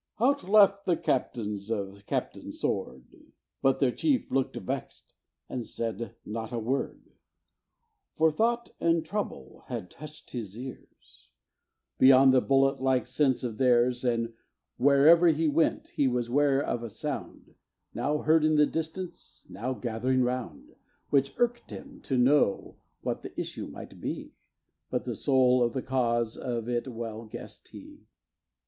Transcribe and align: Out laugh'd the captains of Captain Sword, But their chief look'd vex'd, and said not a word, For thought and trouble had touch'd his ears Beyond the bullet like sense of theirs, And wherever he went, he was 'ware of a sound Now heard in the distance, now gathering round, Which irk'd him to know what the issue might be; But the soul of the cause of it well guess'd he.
Out 0.19 0.43
laugh'd 0.49 0.87
the 0.87 0.97
captains 0.97 1.69
of 1.69 2.07
Captain 2.07 2.51
Sword, 2.51 3.03
But 3.61 3.79
their 3.79 3.91
chief 3.91 4.31
look'd 4.31 4.55
vex'd, 4.55 5.13
and 5.47 5.67
said 5.67 6.15
not 6.25 6.51
a 6.51 6.57
word, 6.57 7.11
For 8.17 8.31
thought 8.31 8.71
and 8.79 9.05
trouble 9.05 9.63
had 9.67 9.91
touch'd 9.91 10.31
his 10.31 10.57
ears 10.57 11.29
Beyond 11.99 12.33
the 12.33 12.41
bullet 12.41 12.81
like 12.81 13.05
sense 13.05 13.43
of 13.43 13.59
theirs, 13.59 14.03
And 14.03 14.33
wherever 14.77 15.27
he 15.27 15.47
went, 15.47 15.89
he 15.89 16.07
was 16.07 16.31
'ware 16.31 16.59
of 16.63 16.81
a 16.81 16.89
sound 16.89 17.53
Now 17.93 18.23
heard 18.23 18.43
in 18.43 18.55
the 18.55 18.65
distance, 18.65 19.45
now 19.51 19.73
gathering 19.75 20.23
round, 20.23 20.73
Which 21.11 21.35
irk'd 21.37 21.69
him 21.69 22.01
to 22.05 22.17
know 22.17 22.75
what 23.01 23.21
the 23.21 23.39
issue 23.39 23.67
might 23.67 24.01
be; 24.01 24.33
But 24.89 25.03
the 25.03 25.13
soul 25.13 25.61
of 25.61 25.73
the 25.73 25.83
cause 25.83 26.37
of 26.37 26.67
it 26.67 26.87
well 26.87 27.25
guess'd 27.25 27.67
he. 27.67 28.07